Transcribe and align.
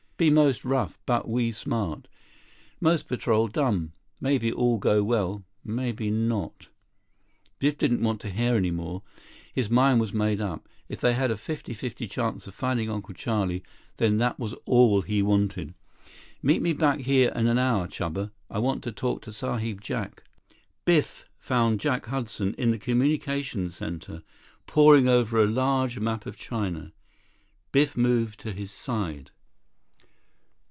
"Be 0.21 0.29
most 0.29 0.63
rough. 0.63 0.99
But 1.07 1.27
we 1.27 1.51
smart. 1.51 2.07
Most 2.79 3.07
patrol 3.07 3.47
dumb. 3.47 3.93
Maybe 4.19 4.51
all 4.51 4.77
go 4.77 5.01
well—maybe 5.03 6.11
not—" 6.11 6.67
Biff 7.57 7.75
didn't 7.75 8.03
want 8.03 8.21
to 8.21 8.29
hear 8.29 8.53
any 8.53 8.69
more. 8.69 9.01
His 9.51 9.67
mind 9.71 9.99
was 9.99 10.13
made 10.13 10.39
up. 10.39 10.69
If 10.87 11.01
they 11.01 11.13
had 11.15 11.31
a 11.31 11.37
fifty 11.37 11.73
fifty 11.73 12.07
chance 12.07 12.45
of 12.45 12.53
finding 12.53 12.87
Uncle 12.87 13.15
Charlie, 13.15 13.63
then 13.97 14.17
that 14.17 14.37
was 14.37 14.53
all 14.67 15.01
he 15.01 15.23
wanted. 15.23 15.73
"Meet 16.43 16.61
me 16.61 16.73
back 16.73 16.99
here 16.99 17.31
in 17.33 17.47
an 17.47 17.57
hour, 17.57 17.87
Chuba. 17.87 18.29
I 18.47 18.59
want 18.59 18.83
to 18.83 18.91
talk 18.91 19.23
to 19.23 19.33
Sahib 19.33 19.81
Jack." 19.81 20.21
Biff 20.85 21.27
found 21.39 21.79
Jack 21.81 22.05
Hudson 22.05 22.53
in 22.59 22.69
the 22.69 22.77
communications 22.77 23.75
center, 23.77 24.21
pouring 24.67 25.07
over 25.09 25.39
a 25.41 25.47
large 25.47 25.97
map 25.97 26.27
of 26.27 26.37
China. 26.37 26.93
Biff 27.71 27.97
moved 27.97 28.39
to 28.41 28.51
his 28.51 28.71
side. 28.71 29.31